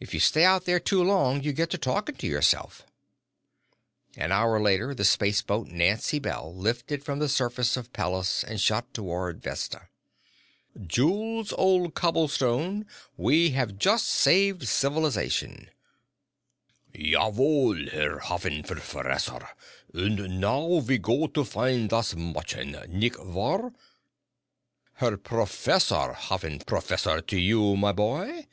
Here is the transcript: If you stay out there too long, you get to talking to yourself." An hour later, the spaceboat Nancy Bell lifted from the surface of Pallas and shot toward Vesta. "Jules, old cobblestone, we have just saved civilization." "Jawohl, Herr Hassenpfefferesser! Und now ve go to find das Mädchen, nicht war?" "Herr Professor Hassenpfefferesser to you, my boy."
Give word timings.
If 0.00 0.12
you 0.12 0.18
stay 0.18 0.44
out 0.44 0.64
there 0.64 0.80
too 0.80 1.04
long, 1.04 1.44
you 1.44 1.52
get 1.52 1.70
to 1.70 1.78
talking 1.78 2.16
to 2.16 2.26
yourself." 2.26 2.84
An 4.16 4.32
hour 4.32 4.58
later, 4.60 4.92
the 4.92 5.04
spaceboat 5.04 5.68
Nancy 5.68 6.18
Bell 6.18 6.52
lifted 6.52 7.04
from 7.04 7.20
the 7.20 7.28
surface 7.28 7.76
of 7.76 7.92
Pallas 7.92 8.42
and 8.42 8.60
shot 8.60 8.92
toward 8.92 9.40
Vesta. 9.40 9.82
"Jules, 10.84 11.52
old 11.52 11.94
cobblestone, 11.94 12.86
we 13.16 13.50
have 13.50 13.78
just 13.78 14.06
saved 14.08 14.66
civilization." 14.66 15.70
"Jawohl, 16.92 17.90
Herr 17.92 18.18
Hassenpfefferesser! 18.18 19.48
Und 19.94 20.40
now 20.40 20.80
ve 20.80 20.98
go 20.98 21.28
to 21.28 21.44
find 21.44 21.90
das 21.90 22.14
Mädchen, 22.14 22.88
nicht 22.88 23.20
war?" 23.24 23.72
"Herr 24.94 25.16
Professor 25.18 26.14
Hassenpfefferesser 26.14 27.24
to 27.28 27.36
you, 27.38 27.76
my 27.76 27.92
boy." 27.92 28.48